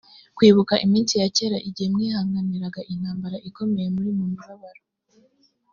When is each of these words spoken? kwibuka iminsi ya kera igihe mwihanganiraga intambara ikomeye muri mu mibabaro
kwibuka 0.35 0.73
iminsi 0.85 1.13
ya 1.21 1.27
kera 1.35 1.57
igihe 1.67 1.87
mwihanganiraga 1.93 2.81
intambara 2.93 3.37
ikomeye 3.49 3.87
muri 3.95 4.09
mu 4.17 4.23
mibabaro 4.31 4.81